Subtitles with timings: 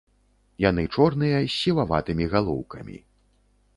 [0.69, 2.97] Яны чорныя з сіваватымі галоўкамі.